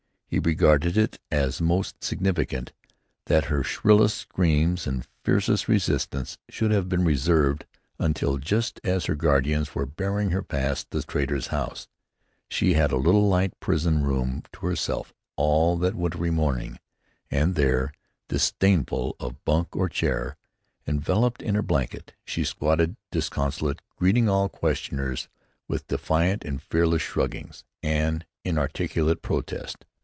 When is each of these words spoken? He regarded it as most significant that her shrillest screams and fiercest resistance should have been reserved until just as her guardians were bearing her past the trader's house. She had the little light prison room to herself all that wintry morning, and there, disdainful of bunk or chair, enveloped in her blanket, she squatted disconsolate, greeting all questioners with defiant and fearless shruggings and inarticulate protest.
He 0.25 0.39
regarded 0.39 0.95
it 0.95 1.19
as 1.29 1.59
most 1.61 2.05
significant 2.05 2.71
that 3.25 3.47
her 3.51 3.63
shrillest 3.63 4.17
screams 4.17 4.87
and 4.87 5.05
fiercest 5.25 5.67
resistance 5.67 6.37
should 6.47 6.71
have 6.71 6.87
been 6.87 7.03
reserved 7.03 7.65
until 7.99 8.37
just 8.37 8.79
as 8.81 9.07
her 9.07 9.15
guardians 9.15 9.75
were 9.75 9.85
bearing 9.85 10.29
her 10.29 10.41
past 10.41 10.91
the 10.91 11.03
trader's 11.03 11.47
house. 11.47 11.89
She 12.47 12.75
had 12.75 12.91
the 12.91 12.95
little 12.95 13.27
light 13.27 13.59
prison 13.59 14.03
room 14.03 14.43
to 14.53 14.67
herself 14.67 15.13
all 15.35 15.75
that 15.79 15.95
wintry 15.95 16.31
morning, 16.31 16.79
and 17.29 17.55
there, 17.55 17.91
disdainful 18.29 19.17
of 19.19 19.43
bunk 19.43 19.75
or 19.75 19.89
chair, 19.89 20.37
enveloped 20.87 21.41
in 21.41 21.55
her 21.55 21.61
blanket, 21.61 22.13
she 22.23 22.45
squatted 22.45 22.95
disconsolate, 23.11 23.81
greeting 23.97 24.29
all 24.29 24.47
questioners 24.47 25.27
with 25.67 25.87
defiant 25.87 26.45
and 26.45 26.61
fearless 26.61 27.01
shruggings 27.01 27.65
and 27.83 28.25
inarticulate 28.45 29.21
protest. 29.21 29.83